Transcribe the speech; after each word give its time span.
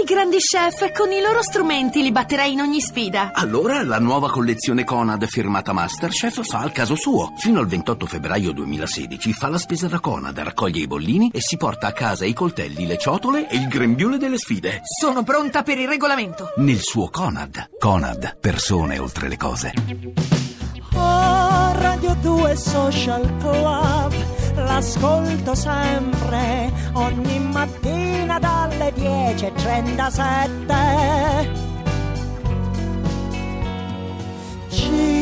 i 0.00 0.04
grandi 0.04 0.38
chef, 0.38 0.92
con 0.92 1.10
i 1.10 1.20
loro 1.20 1.42
strumenti 1.42 2.02
li 2.02 2.12
batterei 2.12 2.52
in 2.52 2.60
ogni 2.60 2.80
sfida. 2.80 3.30
Allora 3.32 3.82
la 3.82 3.98
nuova 3.98 4.30
collezione 4.30 4.84
Conad 4.84 5.26
firmata 5.26 5.72
Masterchef 5.72 6.46
fa 6.46 6.60
al 6.60 6.72
caso 6.72 6.94
suo. 6.94 7.32
Fino 7.36 7.58
al 7.58 7.66
28 7.66 8.06
febbraio 8.06 8.52
2016 8.52 9.32
fa 9.32 9.48
la 9.48 9.58
spesa 9.58 9.88
da 9.88 9.98
Conad, 9.98 10.38
raccoglie 10.38 10.82
i 10.82 10.86
bollini 10.86 11.30
e 11.32 11.40
si 11.40 11.56
porta 11.56 11.88
a 11.88 11.92
casa 11.92 12.24
i 12.24 12.32
coltelli, 12.32 12.86
le 12.86 12.98
ciotole 12.98 13.48
e 13.48 13.56
il 13.56 13.66
grembiule 13.66 14.18
delle 14.18 14.38
sfide. 14.38 14.80
Sono 14.84 15.24
pronta 15.24 15.62
per 15.62 15.78
il 15.78 15.88
regolamento. 15.88 16.52
Nel 16.56 16.80
suo 16.80 17.08
Conad. 17.10 17.70
Conad, 17.78 18.38
persone 18.38 18.98
oltre 18.98 19.28
le 19.28 19.36
cose. 19.36 19.72
Oh, 20.94 21.72
Radio 21.72 22.16
2 22.20 22.56
Social 22.56 23.36
Club, 23.38 24.12
l'ascolto 24.68 25.54
sempre, 25.54 26.70
ogni 26.92 27.38
mattina 27.40 28.38
dalle 28.38 28.92
10.37. 28.94 31.48
Circa. 34.68 35.17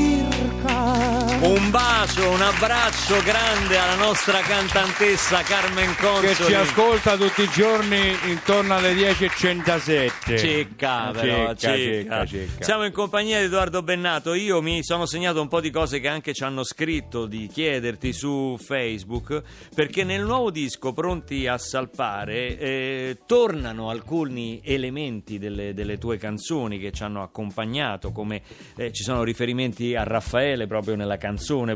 Un 1.38 1.70
bacio, 1.70 2.30
un 2.30 2.40
abbraccio 2.40 3.22
grande 3.22 3.76
alla 3.76 3.96
nostra 3.96 4.40
cantantessa 4.40 5.42
Carmen 5.42 5.94
che 5.94 6.02
Consoli. 6.02 6.34
ci 6.34 6.54
ascolta 6.54 7.16
tutti 7.18 7.42
i 7.42 7.48
giorni 7.50 8.16
intorno 8.30 8.74
alle 8.74 8.94
10.37 8.94 10.38
Cecca, 10.38 11.10
però, 11.12 11.54
cecca, 11.54 12.24
cecca. 12.24 12.64
Siamo 12.64 12.84
in 12.84 12.92
compagnia 12.92 13.38
di 13.38 13.44
Edoardo 13.44 13.82
Bennato. 13.82 14.32
Io 14.32 14.62
mi 14.62 14.82
sono 14.82 15.04
segnato 15.04 15.42
un 15.42 15.48
po' 15.48 15.60
di 15.60 15.70
cose 15.70 16.00
che 16.00 16.08
anche 16.08 16.32
ci 16.32 16.42
hanno 16.42 16.64
scritto 16.64 17.26
di 17.26 17.48
chiederti 17.48 18.14
su 18.14 18.56
Facebook, 18.58 19.42
perché 19.74 20.04
nel 20.04 20.24
nuovo 20.24 20.50
disco 20.50 20.94
Pronti 20.94 21.46
a 21.46 21.58
salpare 21.58 22.58
eh, 22.58 23.18
tornano 23.26 23.90
alcuni 23.90 24.62
elementi 24.64 25.38
delle, 25.38 25.74
delle 25.74 25.98
tue 25.98 26.16
canzoni 26.16 26.78
che 26.78 26.92
ci 26.92 27.02
hanno 27.02 27.22
accompagnato, 27.22 28.10
come 28.10 28.40
eh, 28.76 28.90
ci 28.90 29.02
sono 29.02 29.22
riferimenti 29.22 29.94
a 29.94 30.02
Raffaele 30.02 30.66
proprio 30.66 30.96
nella 30.96 31.12
canzone 31.12 31.24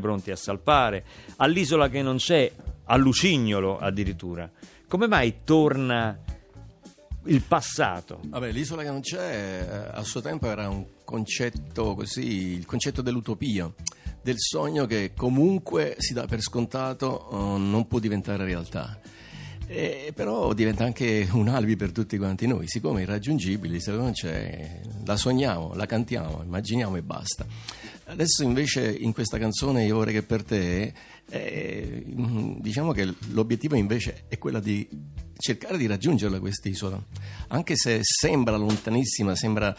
Pronti 0.01 0.31
a 0.31 0.37
salpare, 0.37 1.05
all'isola 1.37 1.89
che 1.89 2.03
non 2.03 2.17
c'è, 2.17 2.51
a 2.85 2.97
Lucignolo 2.97 3.79
addirittura. 3.79 4.51
Come 4.89 5.07
mai 5.07 5.37
torna 5.45 6.19
il 7.25 7.43
passato? 7.43 8.21
Vabbè, 8.25 8.51
l'isola 8.51 8.83
che 8.83 8.91
non 8.91 9.01
c'è 9.01 9.67
eh, 9.69 9.99
a 9.99 10.03
suo 10.03 10.21
tempo 10.21 10.49
era 10.49 10.69
un 10.69 10.85
concetto 11.05 11.95
così, 11.95 12.55
il 12.55 12.67
concetto 12.67 13.03
dell'utopia, 13.03 13.71
del 14.23 14.39
sogno 14.39 14.87
che 14.87 15.13
comunque 15.17 15.95
si 15.99 16.13
dà 16.13 16.27
per 16.27 16.41
scontato, 16.41 17.29
eh, 17.31 17.59
non 17.59 17.87
può 17.87 17.99
diventare 17.99 18.45
realtà. 18.45 18.99
Eh, 19.73 20.11
però 20.17 20.53
diventa 20.53 20.83
anche 20.83 21.29
un 21.31 21.47
alibi 21.47 21.77
per 21.77 21.93
tutti 21.93 22.19
quanti 22.19 22.49
noi, 22.49 22.67
siccome 22.67 23.05
l'isola 23.69 23.99
che 23.99 24.03
non 24.03 24.13
c'è, 24.13 24.81
la 25.05 25.17
sogniamo, 25.17 25.75
la 25.75 25.87
cantiamo, 25.87 26.43
immaginiamo 26.43 26.97
e 26.97 27.03
basta. 27.03 27.47
Adesso 28.07 28.43
invece 28.43 28.91
in 28.91 29.13
questa 29.13 29.39
canzone 29.39 29.85
io 29.85 29.95
vorrei 29.95 30.15
che 30.15 30.25
per 30.25 30.43
te, 30.43 30.93
eh, 31.29 32.03
diciamo 32.59 32.91
che 32.91 33.15
l'obiettivo 33.29 33.77
invece 33.77 34.25
è 34.27 34.39
quello 34.39 34.59
di 34.59 34.89
cercare 35.41 35.77
di 35.77 35.87
raggiungerla 35.87 36.39
quest'isola, 36.39 37.01
anche 37.49 37.75
se 37.77 38.01
sembra 38.03 38.57
lontanissima, 38.57 39.35
sembra 39.35 39.75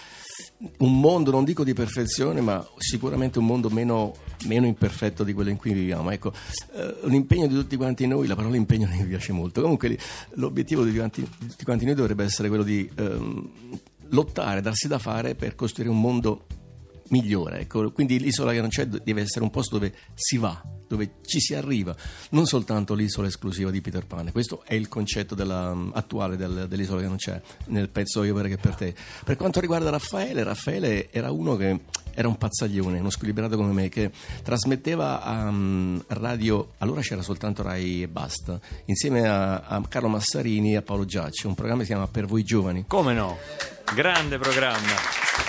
un 0.80 1.00
mondo, 1.00 1.32
non 1.32 1.44
dico 1.44 1.64
di 1.64 1.74
perfezione, 1.74 2.42
ma 2.42 2.66
sicuramente 2.78 3.40
un 3.40 3.46
mondo 3.46 3.70
meno, 3.70 4.14
meno 4.46 4.66
imperfetto 4.66 5.24
di 5.24 5.34
quello 5.34 5.50
in 5.50 5.58
cui 5.58 5.74
viviamo. 5.74 6.12
Ecco, 6.12 6.34
eh, 6.74 6.98
un 7.04 7.14
impegno 7.14 7.48
di 7.48 7.56
tutti 7.56 7.76
quanti 7.78 8.06
noi, 8.08 8.28
la 8.28 8.36
parola 8.36 8.56
impegno 8.56 8.88
mi 8.92 9.06
piace 9.06 9.32
molto, 9.32 9.62
comunque 9.62 9.98
l'obiettivo 10.32 10.84
di 10.84 10.90
tutti 10.90 11.00
quanti, 11.00 11.22
di 11.40 11.48
tutti 11.48 11.64
quanti 11.64 11.86
noi 11.86 11.96
dovrebbe 11.96 12.24
essere 12.24 12.48
quello 12.48 12.64
di 12.64 12.90
ehm, 12.96 13.50
lottare, 14.10 14.62
darsi 14.62 14.88
da 14.88 15.00
fare 15.00 15.36
per 15.36 15.56
costruire 15.56 15.92
un 15.92 16.00
mondo 16.00 16.46
migliore. 17.12 17.60
Ecco. 17.62 17.92
Quindi 17.92 18.20
l'isola 18.20 18.52
che 18.52 18.60
non 18.60 18.70
c'è 18.70 18.86
deve 18.88 19.22
essere 19.22 19.44
un 19.44 19.52
posto 19.52 19.78
dove 19.78 19.94
si 20.14 20.38
va, 20.38 20.62
dove 20.88 21.16
ci 21.26 21.40
si 21.40 21.54
arriva, 21.54 21.96
non 22.32 22.46
soltanto 22.46 22.94
l'isola 22.94 23.28
esclusiva 23.28 23.70
di 23.72 23.80
Peter 23.80 24.06
Pan. 24.06 24.32
Questo 24.32 24.64
è 24.66 24.74
il 24.74 24.88
concetto 24.90 25.36
della- 25.36 25.78
attuale 25.94 26.36
del- 26.36 26.66
dell'isola 26.68 27.02
che 27.02 27.08
non 27.08 27.18
c'è 27.18 27.40
nel 27.68 27.90
pezzo 27.90 28.24
Io 28.24 28.34
che 28.42 28.58
per 28.58 28.76
te. 28.76 28.94
Per 29.24 29.36
quanto 29.38 29.60
riguarda 29.60 29.90
Raffaele, 29.90 30.44
Raffaele 30.44 31.12
era 31.12 31.32
uno 31.32 31.56
che 31.56 31.80
era 32.14 32.28
un 32.28 32.38
pazzaglione, 32.38 33.00
uno 33.00 33.10
squilibrato 33.10 33.56
come 33.56 33.72
me, 33.72 33.88
che 33.90 34.12
trasmetteva 34.44 35.22
a 35.22 35.48
um, 35.48 36.04
radio, 36.08 36.74
allora 36.80 37.00
c'era 37.02 37.22
soltanto 37.22 37.64
Rai 37.64 38.04
e 38.04 38.08
basta, 38.10 38.60
insieme 38.86 39.28
a, 39.28 39.62
a 39.62 39.82
Carlo 39.88 40.10
Massarini 40.10 40.74
e 40.74 40.78
a 40.78 40.82
Paolo 40.82 41.06
Giacci, 41.06 41.48
un 41.48 41.56
programma 41.56 41.82
che 41.82 41.88
si 41.88 41.94
chiama 41.94 42.08
Per 42.10 42.26
voi 42.26 42.44
giovani. 42.44 42.84
Come 42.86 43.14
no? 43.14 43.38
Grande 43.96 44.38
programma. 44.38 45.41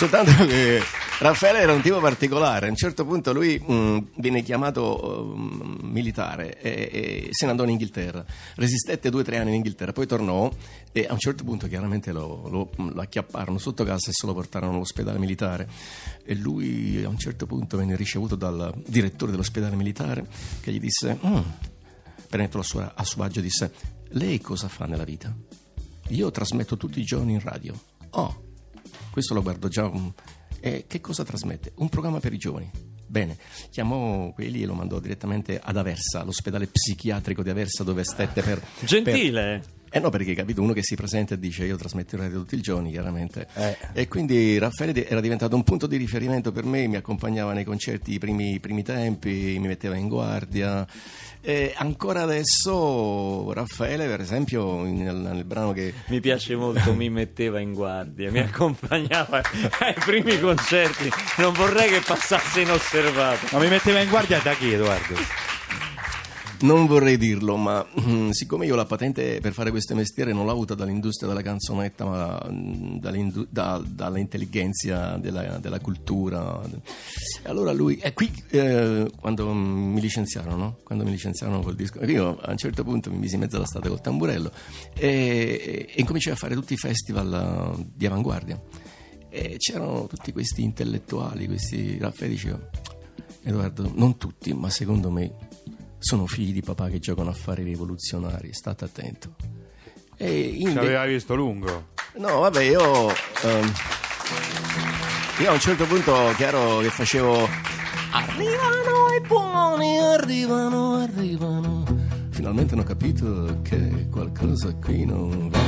Soltanto 0.00 0.46
che 0.46 0.80
Raffaele 1.18 1.58
era 1.58 1.74
un 1.74 1.82
tipo 1.82 2.00
particolare. 2.00 2.68
A 2.68 2.70
un 2.70 2.74
certo 2.74 3.04
punto 3.04 3.34
lui 3.34 3.58
mh, 3.58 4.12
viene 4.16 4.42
chiamato 4.42 5.34
mh, 5.36 5.80
militare 5.82 6.58
e, 6.58 6.70
e 6.90 7.28
se 7.32 7.44
ne 7.44 7.50
andò 7.50 7.64
in 7.64 7.68
Inghilterra. 7.70 8.24
Resistette 8.54 9.10
due 9.10 9.20
o 9.20 9.24
tre 9.24 9.36
anni 9.36 9.50
in 9.50 9.56
Inghilterra, 9.56 9.92
poi 9.92 10.06
tornò 10.06 10.50
e 10.90 11.04
a 11.06 11.12
un 11.12 11.18
certo 11.18 11.44
punto 11.44 11.68
chiaramente 11.68 12.12
lo, 12.12 12.48
lo- 12.48 12.70
lo 12.76 12.98
acchiapparono 13.02 13.58
sotto 13.58 13.84
casa 13.84 14.08
e 14.08 14.14
se 14.14 14.24
lo 14.24 14.32
portarono 14.32 14.72
all'ospedale 14.76 15.18
militare. 15.18 15.68
E 16.24 16.34
lui 16.34 17.04
a 17.04 17.08
un 17.10 17.18
certo 17.18 17.44
punto 17.44 17.76
venne 17.76 17.94
ricevuto 17.94 18.36
dal 18.36 18.72
direttore 18.86 19.32
dell'ospedale 19.32 19.76
militare 19.76 20.26
che 20.62 20.72
gli 20.72 20.80
disse, 20.80 21.18
mm, 21.22 21.38
prendetelo 22.26 22.64
a 22.78 22.92
a 22.94 23.04
suo 23.04 23.22
agio, 23.22 23.42
disse, 23.42 23.70
lei 24.12 24.40
cosa 24.40 24.66
fa 24.68 24.86
nella 24.86 25.04
vita? 25.04 25.30
Io 26.08 26.30
trasmetto 26.30 26.78
tutti 26.78 27.00
i 27.00 27.04
giorni 27.04 27.34
in 27.34 27.40
radio. 27.40 27.78
Oh, 28.12 28.48
questo 29.10 29.34
lo 29.34 29.42
guardo 29.42 29.68
già. 29.68 29.84
un- 29.86 30.12
E 30.62 30.84
che 30.86 31.00
cosa 31.00 31.24
trasmette? 31.24 31.72
Un 31.76 31.88
programma 31.88 32.20
per 32.20 32.32
i 32.34 32.36
giovani. 32.38 32.70
Bene, 33.06 33.36
chiamò 33.70 34.30
quelli 34.32 34.62
e 34.62 34.66
lo 34.66 34.74
mandò 34.74 35.00
direttamente 35.00 35.58
ad 35.58 35.76
Aversa, 35.76 36.20
all'ospedale 36.20 36.66
psichiatrico 36.68 37.42
di 37.42 37.48
Aversa 37.50 37.82
dove 37.82 38.04
stette 38.04 38.42
per... 38.42 38.62
Gentile. 38.84 39.62
per- 39.62 39.78
eh 39.92 39.98
no, 39.98 40.08
perché 40.08 40.34
capito, 40.34 40.62
uno 40.62 40.72
che 40.72 40.84
si 40.84 40.94
presenta 40.94 41.34
e 41.34 41.38
dice 41.38 41.64
io 41.64 41.76
trasmetto 41.76 42.14
in 42.14 42.22
radio 42.22 42.38
tutti 42.38 42.54
i 42.54 42.60
giorni, 42.60 42.92
chiaramente. 42.92 43.48
Eh. 43.54 43.76
E 43.92 44.08
quindi 44.08 44.56
Raffaele 44.56 45.08
era 45.08 45.20
diventato 45.20 45.56
un 45.56 45.64
punto 45.64 45.88
di 45.88 45.96
riferimento 45.96 46.52
per 46.52 46.64
me, 46.64 46.86
mi 46.86 46.94
accompagnava 46.94 47.52
nei 47.52 47.64
concerti 47.64 48.12
i 48.12 48.18
primi, 48.18 48.54
i 48.54 48.60
primi 48.60 48.84
tempi, 48.84 49.56
mi 49.58 49.66
metteva 49.66 49.96
in 49.96 50.06
guardia. 50.06 50.86
E 51.42 51.74
ancora 51.74 52.22
adesso 52.22 53.52
Raffaele, 53.52 54.06
per 54.06 54.20
esempio, 54.20 54.82
nel, 54.84 55.16
nel 55.16 55.44
brano 55.44 55.72
che 55.72 55.92
Mi 56.06 56.20
piace 56.20 56.54
molto, 56.54 56.94
mi 56.94 57.10
metteva 57.10 57.58
in 57.58 57.72
guardia, 57.72 58.30
mi 58.30 58.38
accompagnava 58.38 59.42
ai 59.80 59.94
primi 59.94 60.38
concerti. 60.38 61.10
Non 61.38 61.52
vorrei 61.52 61.90
che 61.90 62.00
passasse 62.00 62.60
inosservato. 62.60 63.48
ma 63.50 63.58
mi 63.58 63.68
metteva 63.68 64.00
in 64.00 64.08
guardia 64.08 64.38
da 64.40 64.54
chi 64.54 64.72
Edoardo? 64.72 65.49
Non 66.62 66.86
vorrei 66.86 67.16
dirlo, 67.16 67.56
ma 67.56 67.86
mm, 68.02 68.30
siccome 68.30 68.66
io 68.66 68.74
la 68.74 68.84
patente 68.84 69.40
per 69.40 69.54
fare 69.54 69.70
questo 69.70 69.94
mestiere 69.94 70.34
non 70.34 70.44
l'ho 70.44 70.50
avuta 70.50 70.74
dall'industria 70.74 71.26
della 71.26 71.40
canzonetta, 71.40 72.04
ma 72.04 72.48
mm, 72.50 72.98
da- 73.48 73.82
dall'intelligenza 73.82 75.16
della, 75.16 75.58
della 75.58 75.80
cultura. 75.80 76.60
Allora 77.44 77.72
lui, 77.72 77.96
e 77.96 78.12
qui 78.12 78.30
eh, 78.50 79.10
quando 79.18 79.54
mi 79.54 80.02
licenziarono, 80.02 80.56
no? 80.56 80.76
quando 80.84 81.04
mi 81.04 81.12
licenziarono 81.12 81.62
col 81.62 81.76
disco, 81.76 82.04
io 82.04 82.38
a 82.38 82.50
un 82.50 82.58
certo 82.58 82.84
punto 82.84 83.10
mi 83.10 83.16
misi 83.16 83.34
in 83.36 83.40
mezzo 83.40 83.56
alla 83.56 83.64
strada 83.64 83.88
col 83.88 84.02
tamburello 84.02 84.52
e, 84.94 85.86
e 85.88 85.94
incominciai 85.96 86.34
a 86.34 86.36
fare 86.36 86.54
tutti 86.54 86.74
i 86.74 86.76
festival 86.76 87.76
eh, 87.78 87.86
di 87.94 88.04
avanguardia. 88.04 88.60
E 89.30 89.56
c'erano 89.56 90.06
tutti 90.08 90.30
questi 90.30 90.62
intellettuali, 90.62 91.46
questi 91.46 91.96
Raffaele 91.98 92.34
diceva, 92.34 92.60
Edoardo, 93.42 93.90
non 93.94 94.18
tutti, 94.18 94.52
ma 94.52 94.68
secondo 94.68 95.10
me 95.10 95.48
sono 96.00 96.26
figli 96.26 96.52
di 96.52 96.62
papà 96.62 96.88
che 96.88 96.98
giocano 96.98 97.30
a 97.30 97.34
fare 97.34 97.62
rivoluzionari, 97.62 98.52
state 98.52 98.84
attento. 98.84 99.34
E 100.16 100.56
Ci 100.60 100.76
aveva 100.76 101.04
visto 101.06 101.34
lungo 101.34 101.88
No, 102.16 102.40
vabbè, 102.40 102.62
io. 102.62 103.08
ehm, 103.08 103.72
io 105.40 105.48
a 105.48 105.52
un 105.52 105.60
certo 105.60 105.84
punto, 105.86 106.32
chiaro 106.36 106.78
che 106.78 106.90
facevo. 106.90 107.48
Arrivano 108.12 109.14
i 109.16 109.26
buoni, 109.26 109.98
arrivano, 109.98 110.94
arrivano. 110.96 111.84
Finalmente 112.30 112.74
hanno 112.74 112.82
capito 112.82 113.60
che 113.62 114.08
qualcosa 114.10 114.74
qui 114.74 115.04
non 115.04 115.48
va. 115.48 115.58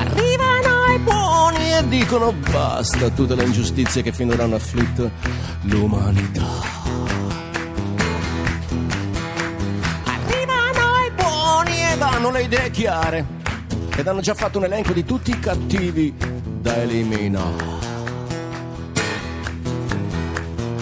Arrivano 0.00 0.94
i 0.94 0.98
buoni 0.98 1.72
e 1.72 1.88
dicono 1.88 2.32
basta 2.32 3.06
a 3.06 3.10
tutte 3.10 3.34
le 3.36 3.44
ingiustizie 3.44 4.02
che 4.02 4.12
finora 4.12 4.44
hanno 4.44 4.56
afflitto 4.56 5.10
l'umanità. 5.62 6.85
Hanno 12.26 12.38
le 12.38 12.42
idee 12.42 12.70
chiare 12.70 13.24
ed 13.96 14.06
hanno 14.06 14.20
già 14.20 14.34
fatto 14.34 14.58
un 14.58 14.64
elenco 14.64 14.92
di 14.92 15.04
tutti 15.04 15.30
i 15.30 15.38
cattivi 15.38 16.12
da 16.60 16.82
eliminare. 16.82 17.74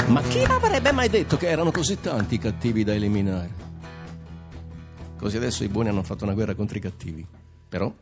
Ma 0.07 0.23
chi 0.23 0.43
avrebbe 0.43 0.93
mai 0.93 1.09
detto 1.09 1.37
che 1.37 1.49
erano 1.49 1.71
così 1.71 2.01
tanti 2.01 2.37
i 2.37 2.39
cattivi 2.39 2.83
da 2.83 2.95
eliminare? 2.95 3.63
Così 5.19 5.37
adesso 5.37 5.65
i 5.65 5.69
buoni 5.69 5.91
hanno 5.91 6.03
fatto 6.03 6.25
una 6.25 6.33
guerra 6.35 6.55
contro 6.55 6.79
i 6.79 6.81
cattivi. 6.81 7.27
Però 7.69 7.93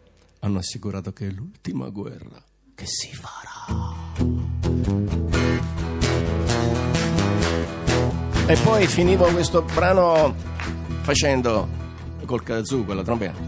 hanno 0.40 0.58
assicurato 0.58 1.12
che 1.12 1.26
è 1.26 1.30
l'ultima 1.30 1.88
guerra 1.88 2.42
che 2.74 2.86
si 2.86 3.10
farà. 3.12 4.00
E 8.46 8.56
poi 8.62 8.86
finivo 8.86 9.26
questo 9.32 9.62
brano 9.62 10.34
facendo 11.02 11.80
col 12.32 12.42
kazoo, 12.42 12.82
quella 12.84 13.02
trombetta. 13.02 13.40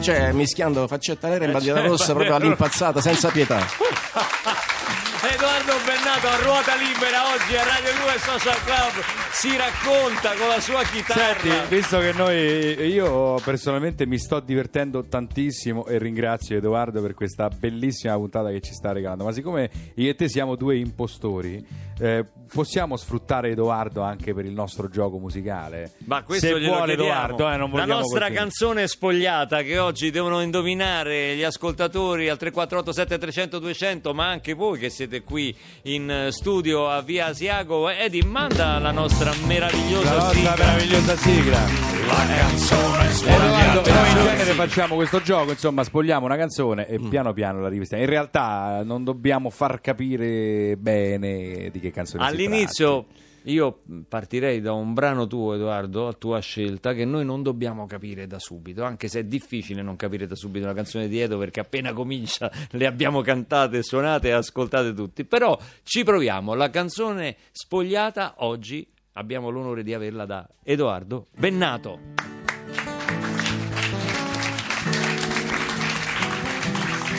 Cioè, 0.00 0.32
mischiando 0.32 0.86
faccetta 0.86 1.28
nera 1.28 1.46
e 1.46 1.50
bandiera 1.50 1.80
rossa 1.80 2.12
proprio 2.12 2.34
all'impazzata, 2.34 3.00
senza 3.00 3.30
pietà. 3.30 3.58
Edoardo 5.22 5.72
Bennato 5.84 6.28
a 6.28 6.36
ruota 6.42 6.74
libera 6.76 7.28
oggi 7.34 7.54
a 7.54 7.62
Radio 7.62 7.92
2 7.92 8.18
Social 8.20 8.56
Club 8.64 9.04
si 9.32 9.54
racconta 9.54 10.34
con 10.34 10.48
la 10.48 10.60
sua 10.60 10.82
chitarra. 10.84 11.38
Senti, 11.38 11.74
visto 11.74 11.98
che 11.98 12.12
noi, 12.14 12.86
io 12.90 13.38
personalmente 13.44 14.06
mi 14.06 14.16
sto 14.16 14.40
divertendo 14.40 15.04
tantissimo 15.04 15.84
e 15.84 15.98
ringrazio 15.98 16.56
Edoardo 16.56 17.02
per 17.02 17.12
questa 17.12 17.50
bellissima 17.50 18.14
puntata 18.14 18.48
che 18.48 18.62
ci 18.62 18.72
sta 18.72 18.92
regalando, 18.92 19.24
ma 19.24 19.32
siccome 19.32 19.70
io 19.96 20.08
e 20.08 20.14
te 20.14 20.26
siamo 20.26 20.56
due 20.56 20.78
impostori, 20.78 21.62
eh, 22.00 22.24
possiamo 22.52 22.96
sfruttare 22.96 23.50
Edoardo 23.50 24.02
anche 24.02 24.32
per 24.34 24.44
il 24.44 24.52
nostro 24.52 24.88
gioco 24.88 25.18
musicale? 25.18 25.92
Ma 26.06 26.22
questo 26.22 26.46
Se 26.46 26.58
vuole. 26.58 26.94
Edoardo, 26.94 27.50
eh, 27.50 27.56
non 27.56 27.70
La 27.72 27.84
nostra 27.84 28.26
così. 28.26 28.32
canzone 28.34 28.88
spogliata 28.88 29.62
che 29.62 29.78
oggi 29.78 30.10
devono 30.10 30.40
indovinare 30.40 31.36
gli 31.36 31.42
ascoltatori 31.42 32.28
al 32.28 32.38
348 32.38 32.92
7300 32.92 33.58
200, 33.58 34.14
ma 34.14 34.28
anche 34.28 34.54
voi 34.54 34.78
che 34.78 34.88
siete 34.90 35.22
qui 35.22 35.54
in 35.82 36.10
eh, 36.10 36.32
studio 36.32 36.88
a 36.88 37.02
Via 37.02 37.26
Asiago. 37.26 37.88
Edi, 37.90 38.20
manda 38.22 38.78
la 38.78 38.90
nostra 38.92 39.32
meravigliosa 39.46 40.04
La 40.14 40.22
nostra 40.22 40.32
sigla. 40.32 40.54
meravigliosa 40.56 41.16
sigla. 41.16 41.99
La 42.10 42.26
canzone 42.26 43.08
Edoardo, 43.12 43.84
e 43.84 43.92
noi 43.92 44.08
in 44.10 44.16
spogliata. 44.16 44.22
genere 44.22 44.52
facciamo 44.52 44.94
questo 44.96 45.22
gioco, 45.22 45.50
insomma, 45.52 45.84
spogliamo 45.84 46.26
una 46.26 46.36
canzone 46.36 46.88
e 46.88 46.98
piano 46.98 47.32
piano 47.32 47.60
la 47.60 47.68
rivestiamo. 47.68 48.02
In 48.02 48.08
realtà 48.08 48.82
non 48.84 49.04
dobbiamo 49.04 49.48
far 49.50 49.80
capire 49.80 50.76
bene 50.76 51.70
di 51.70 51.78
che 51.78 51.90
canzone 51.90 52.24
si 52.24 52.28
All'inizio 52.28 53.06
io 53.44 53.82
partirei 54.06 54.60
da 54.60 54.72
un 54.72 54.92
brano 54.92 55.26
tuo, 55.26 55.54
Edoardo, 55.54 56.08
a 56.08 56.12
tua 56.12 56.40
scelta, 56.40 56.92
che 56.92 57.04
noi 57.04 57.24
non 57.24 57.42
dobbiamo 57.42 57.86
capire 57.86 58.26
da 58.26 58.38
subito, 58.38 58.82
anche 58.84 59.08
se 59.08 59.20
è 59.20 59.24
difficile 59.24 59.80
non 59.80 59.96
capire 59.96 60.26
da 60.26 60.34
subito 60.34 60.64
una 60.64 60.74
canzone 60.74 61.08
di 61.08 61.20
Edo, 61.20 61.38
perché 61.38 61.60
appena 61.60 61.92
comincia 61.92 62.50
le 62.72 62.86
abbiamo 62.86 63.22
cantate, 63.22 63.82
suonate 63.82 64.28
e 64.28 64.32
ascoltate 64.32 64.92
tutti. 64.92 65.24
Però 65.24 65.58
ci 65.84 66.04
proviamo. 66.04 66.54
La 66.54 66.68
canzone 66.70 67.36
spogliata 67.52 68.34
oggi 68.38 68.86
abbiamo 69.20 69.50
l'onore 69.50 69.82
di 69.82 69.92
averla 69.92 70.24
da 70.24 70.48
Edoardo 70.64 71.26
Bennato. 71.36 71.98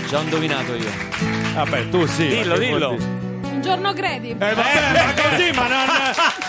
Già 0.08 0.18
ho 0.18 0.22
indovinato 0.24 0.74
io. 0.76 0.90
Vabbè, 1.54 1.90
tu 1.90 2.06
sì. 2.08 2.28
Dillo, 2.28 2.58
dillo. 2.58 2.90
Un 2.90 3.62
giorno 3.62 3.94
credi. 3.94 4.32
Eh, 4.32 4.34
vabbè, 4.36 4.94
ma 4.94 5.14
così, 5.14 5.52
ma 5.52 5.68
non. 5.68 5.86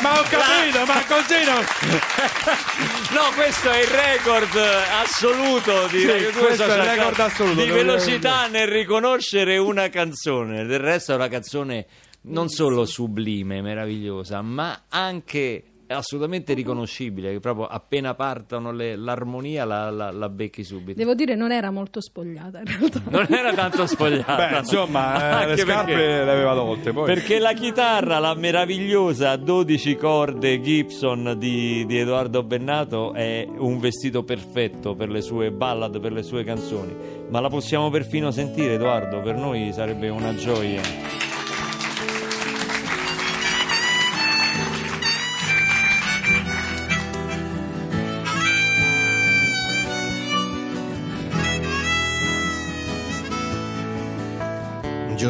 Ma 0.01 0.19
ho 0.19 0.23
capito, 0.23 0.85
ma 0.87 1.05
così 1.07 1.45
non. 1.45 1.65
No, 3.13 3.31
questo 3.35 3.71
è 3.71 3.83
il 3.83 3.89
record 3.89 4.57
assoluto 5.03 5.87
di 5.89 6.01
Sì, 6.01 6.07
Radio 6.07 6.31
2 6.33 6.41
questo 6.41 6.63
è 6.63 6.67
il 6.67 6.73
Social 6.73 6.97
record 6.97 7.21
assoluto, 7.21 7.63
di 7.63 7.71
velocità 7.71 8.47
nel 8.47 8.67
riconoscere 8.69 9.59
una 9.59 9.91
canzone. 9.91 10.65
Del 10.65 10.81
resto 10.81 11.13
è 11.13 11.15
una 11.17 11.29
canzone 11.29 11.87
non 12.23 12.49
solo 12.49 12.85
sublime, 12.85 13.61
meravigliosa, 13.63 14.41
ma 14.43 14.83
anche 14.89 15.65
assolutamente 15.93 16.55
riconoscibile, 16.55 17.33
che 17.33 17.41
proprio 17.41 17.67
appena 17.67 18.15
partono 18.15 18.73
le- 18.73 18.97
l'armonia 18.97 19.67
la, 19.67 19.91
la- 19.91 20.11
la 20.11 20.29
becchi 20.31 20.65
subito. 20.65 20.97
Devo 20.97 21.13
dire, 21.15 21.35
non 21.35 21.53
era 21.53 21.71
molto 21.71 22.01
spogliata 22.01 22.61
in 22.61 22.65
realtà. 22.65 23.03
Non 23.11 23.27
era 23.29 23.53
tanto 23.53 23.85
spogliata. 23.87 24.37
Beh, 24.37 24.59
insomma, 24.61 25.43
eh, 25.45 25.49
le 25.49 25.57
scarpe 25.59 25.93
perché- 25.93 26.25
le 26.25 26.31
aveva 26.31 26.55
tolte. 26.55 26.93
Poi. 26.95 27.05
Perché 27.05 27.39
la 27.39 27.53
chitarra, 27.53 28.19
la 28.21 28.35
meravigliosa 28.35 29.37
12 29.37 29.97
corde 29.97 30.63
Gibson 30.63 31.35
di, 31.37 31.85
di 31.85 31.99
Edoardo 31.99 32.43
Bennato 32.43 33.13
è 33.13 33.47
un 33.47 33.79
vestito 33.79 34.23
perfetto 34.23 34.95
per 34.95 35.11
le 35.11 35.21
sue 35.21 35.51
ballad, 35.51 36.01
per 36.01 36.13
le 36.13 36.23
sue 36.23 36.43
canzoni. 36.43 36.95
Ma 37.29 37.41
la 37.41 37.49
possiamo 37.51 37.91
perfino 37.91 38.31
sentire, 38.31 38.75
Edoardo? 38.75 39.21
Per 39.21 39.35
noi 39.37 39.71
sarebbe 39.75 40.09
una 40.09 40.35
gioia. 40.37 40.81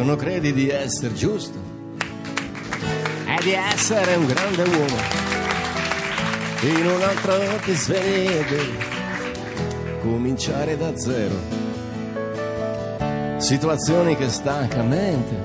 Giorno 0.03 0.17
credi 0.17 0.53
di 0.53 0.69
essere 0.69 1.15
giusto 1.15 1.57
e 3.25 3.41
di 3.45 3.53
essere 3.53 4.17
un 4.17 4.27
grande 4.27 4.63
uomo. 4.65 4.97
In 6.63 6.87
un 6.87 7.03
altro 7.03 7.39
ti 7.65 7.73
svegli 7.73 8.79
cominciare 10.01 10.77
da 10.77 10.99
zero. 10.99 11.37
Situazioni 13.37 14.17
che 14.17 14.29
stancamente 14.29 15.37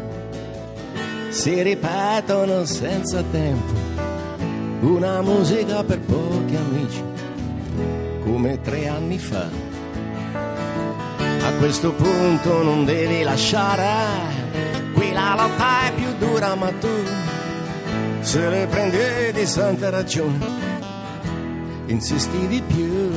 si 1.29 1.61
ripetono 1.61 2.65
senza 2.65 3.21
tempo. 3.29 3.73
Una 4.79 5.21
musica 5.21 5.83
per 5.83 5.99
pochi 5.99 6.55
amici, 6.55 7.03
come 8.23 8.59
tre 8.61 8.87
anni 8.87 9.19
fa. 9.19 9.47
A 11.45 11.51
questo 11.59 11.93
punto 11.93 12.63
non 12.63 12.85
devi 12.85 13.21
lasciare, 13.21 14.36
qui 15.27 15.35
la 15.35 15.87
è 15.87 15.93
più 15.93 16.13
dura, 16.17 16.55
ma 16.55 16.71
tu 16.79 16.87
se 18.21 18.49
le 18.49 18.67
prendi 18.67 19.31
di 19.33 19.45
santa 19.45 19.89
ragione, 19.89 20.45
insisti 21.87 22.47
di 22.47 22.61
più. 22.61 23.11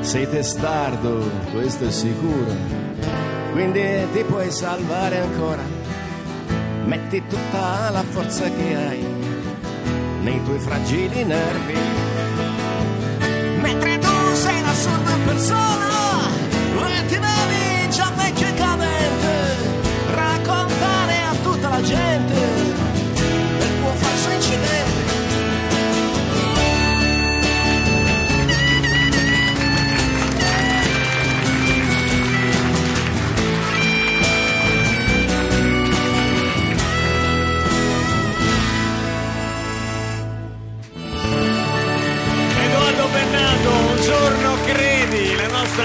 Sei 0.00 0.28
testardo, 0.28 1.28
questo 1.52 1.86
è 1.86 1.90
sicuro, 1.90 2.54
quindi 3.52 4.06
ti 4.12 4.22
puoi 4.24 4.50
salvare 4.50 5.20
ancora. 5.20 5.62
Metti 6.84 7.22
tutta 7.26 7.90
la 7.90 8.04
forza 8.08 8.44
che 8.44 8.76
hai 8.76 9.04
nei 10.20 10.42
tuoi 10.44 10.58
fragili 10.58 11.24
nervi. 11.24 11.78
Mentre 13.60 13.98
tu 13.98 14.34
sei 14.34 14.62
la 14.62 14.74
sola 14.74 15.16
persona 15.24 15.84
e 16.86 17.06
ti 17.06 17.18
devi 17.18 17.90
già 17.90 18.10
magicamente 18.14 18.45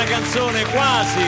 canzone 0.05 0.63
quasi, 0.65 1.25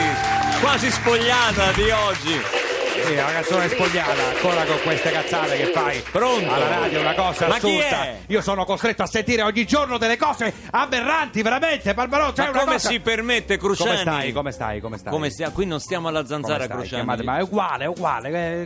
quasi 0.62 0.90
spogliata 0.90 1.72
di 1.74 1.90
oggi. 1.90 2.63
Sì, 3.06 3.16
la 3.16 3.26
canzone 3.26 3.68
spogliata, 3.68 4.28
ancora 4.34 4.64
con 4.66 4.78
queste 4.84 5.12
cazzate 5.12 5.58
che 5.58 5.66
fai. 5.68 6.02
Pronto? 6.12 6.52
Alla 6.54 6.68
radio, 6.70 7.02
una 7.02 7.14
cosa 7.14 7.48
Ma 7.48 7.58
chi 7.58 7.78
assurda. 7.80 8.04
è? 8.04 8.18
Io 8.28 8.42
sono 8.42 8.64
costretto 8.66 9.04
a 9.04 9.06
sentire 9.08 9.42
ogni 9.42 9.66
giorno 9.66 9.98
delle 9.98 10.18
cose 10.18 10.54
aberranti, 10.72 11.42
veramente, 11.42 11.94
Barbarò. 11.94 12.32
Cioè 12.32 12.46
Ma 12.52 12.60
come 12.60 12.74
cosa- 12.74 12.90
si 12.90 13.00
permette, 13.02 13.58
Cruciani? 13.58 13.90
Come 13.90 14.02
stai? 14.02 14.32
Come 14.32 14.52
stai? 14.52 14.80
Come 14.80 14.98
stai? 14.98 15.12
Come 15.12 15.30
stia- 15.30 15.50
Qui 15.50 15.66
non 15.66 15.80
stiamo 15.80 16.08
alla 16.08 16.26
zanzara, 16.26 16.64
stai? 16.64 16.78
Cruciani. 16.78 17.04
Chiamate- 17.04 17.24
ma 17.24 17.38
è 17.38 17.42
uguale, 17.42 17.84
è 17.84 17.88
uguale. 17.88 18.62
eh, 18.62 18.66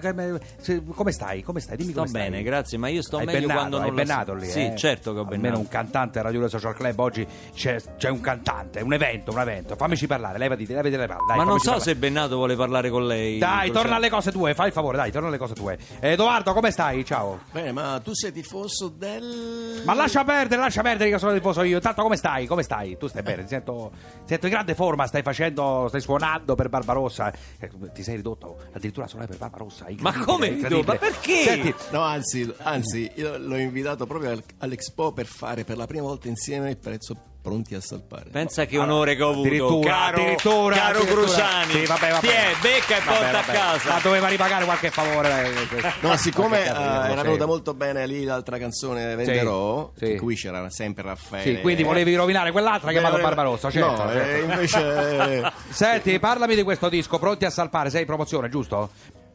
come- 0.94 1.12
stai? 1.12 1.41
Come 1.41 1.60
stai? 1.60 1.75
Dimmi 1.77 1.91
Sto 1.91 2.00
come 2.01 2.10
stai. 2.10 2.22
bene, 2.29 2.44
grazie, 2.44 2.77
ma 2.77 2.89
io 2.89 3.01
sto 3.01 3.17
hai 3.17 3.25
meglio 3.25 3.39
bennato, 3.48 3.58
quando 3.58 3.77
non 3.79 3.88
lo 3.88 3.94
bennato 3.94 4.34
lì, 4.36 4.48
Sì, 4.48 4.65
eh? 4.65 4.75
certo 4.77 5.13
che 5.13 5.20
ho 5.20 5.22
Almeno 5.24 5.41
bennato. 5.41 5.60
un 5.62 5.67
cantante 5.67 6.22
Radio 6.22 6.39
2 6.39 6.50
Social 6.50 6.75
Club 6.75 7.00
oggi 7.00 7.25
c'è, 7.56 7.77
c'è 7.98 8.10
un 8.10 8.22
cantante, 8.22 8.82
un 8.82 8.94
evento, 8.94 9.32
un 9.32 9.39
evento. 9.39 9.75
Fammici 9.75 10.06
parlare, 10.08 10.38
levati, 10.38 10.65
levati 10.67 10.89
le 10.89 11.08
palle. 11.08 11.36
ma 11.36 11.44
non 11.44 11.58
so 11.60 11.72
parlare. 11.72 11.82
se 11.82 11.96
Bennato 11.96 12.36
vuole 12.36 12.56
parlare 12.56 12.89
con 12.91 13.06
lei. 13.08 13.38
Dai, 13.39 13.72
torna 13.72 13.96
alle 13.96 14.10
cose 14.10 14.26
cose 14.27 14.31
tue, 14.31 14.53
fai 14.53 14.67
il 14.67 14.74
favore, 14.74 14.98
dai, 14.98 15.12
torna 15.12 15.27
alle 15.27 15.38
cose 15.38 15.53
tue. 15.53 15.77
Edoardo, 16.00 16.53
come 16.53 16.72
stai? 16.72 17.05
Ciao. 17.05 17.39
Bene, 17.51 17.72
ma 17.72 18.00
tu 18.03 18.13
sei 18.13 18.31
tifoso 18.31 18.89
del... 18.89 19.81
Ma 19.86 19.93
lascia 19.93 20.24
perdere, 20.24 20.62
lascia 20.62 20.81
perdere 20.81 21.10
che 21.12 21.17
sono 21.17 21.34
tifoso 21.34 21.63
io. 21.63 21.75
Intanto 21.77 22.01
come 22.01 22.15
stai? 22.17 22.46
Come 22.46 22.63
stai? 22.63 22.98
Tu 22.98 23.07
stai 23.07 23.22
bene, 23.24 23.43
ti 23.43 23.50
sento, 23.50 23.91
ti 23.93 24.27
sento 24.27 24.46
in 24.48 24.51
grande 24.51 24.75
forma, 24.75 25.05
stai 25.07 25.22
facendo, 25.22 25.86
stai 25.88 26.01
suonando 26.01 26.55
per 26.55 26.69
Barbarossa. 26.69 27.31
Eh, 27.60 27.69
ti 27.93 28.03
sei 28.03 28.15
ridotto 28.17 28.57
addirittura 28.74 29.05
a 29.05 29.10
suonare 29.10 29.29
per 29.29 29.39
Barbarossa. 29.39 29.86
Ma 30.00 30.13
come 30.24 30.50
ridotto? 30.50 30.91
Ma 30.91 30.96
perché? 30.98 31.43
Senti, 31.43 31.74
No, 31.91 32.01
anzi, 32.01 32.51
anzi, 32.60 33.10
io 33.15 33.38
l'ho 33.38 33.57
invitato 33.57 34.05
proprio 34.05 34.31
al- 34.31 34.43
all'Expo 34.60 35.12
per 35.12 35.25
fare 35.25 35.63
per 35.63 35.77
la 35.77 35.86
prima 35.88 36.03
volta 36.03 36.27
insieme 36.27 36.69
il 36.69 36.77
prezzo 36.77 37.15
pronti 37.47 37.75
a 37.75 37.81
salpare. 37.81 38.29
Pensa 38.29 38.65
che 38.65 38.77
onore 38.77 39.15
che 39.15 39.23
ho 39.23 39.29
avuto, 39.29 39.47
Addirittura, 39.47 39.89
caro, 39.89 40.17
addirittura, 40.21 40.75
caro 40.75 40.97
addirittura. 40.99 41.21
Cruciani. 41.23 41.71
Sì, 41.71 41.85
vabbè, 41.85 42.09
vabbè. 42.11 42.19
Ti 42.19 42.27
è, 42.27 42.53
becca 42.61 42.97
e 42.97 42.99
Vabbè, 42.99 43.17
porta 43.17 43.31
vabbè. 43.31 43.51
a 43.57 43.59
casa. 43.59 43.89
Ma 43.93 43.99
doveva 43.99 44.27
ripagare 44.27 44.65
qualche 44.65 44.89
favore. 44.91 45.45
eh, 45.61 45.67
questo. 45.67 45.91
No, 46.01 46.17
siccome 46.17 46.61
eh, 46.63 46.65
capito, 46.67 46.83
era 46.83 47.15
sì. 47.17 47.23
venuta 47.23 47.45
molto 47.45 47.73
bene 47.73 48.05
lì 48.05 48.23
l'altra 48.25 48.57
canzone 48.57 49.15
Venderò, 49.15 49.91
sì. 49.95 50.11
in 50.11 50.17
cui 50.17 50.35
c'era 50.35 50.69
sempre 50.69 51.03
Raffaele. 51.03 51.55
Sì, 51.55 51.61
quindi 51.61 51.83
volevi 51.83 52.15
rovinare 52.15 52.51
quell'altra 52.51 52.91
chiamata 52.91 53.17
Eh, 53.17 53.21
Barbarossa, 53.21 53.71
certo. 53.71 53.89
No, 53.89 53.97
certo. 54.09 54.29
eh, 54.29 54.39
invece... 54.41 55.53
Senti, 55.69 56.19
parlami 56.19 56.55
di 56.55 56.63
questo 56.63 56.89
disco, 56.89 57.17
Pronti 57.17 57.45
a 57.45 57.49
salpare, 57.49 57.89
sei 57.89 58.01
in 58.01 58.07
promozione, 58.07 58.49
giusto? 58.49 58.89